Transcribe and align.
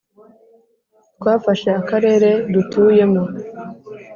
twafasha 1.17 1.69
Akarere 1.81 2.29
dutuyemo. 2.53 3.23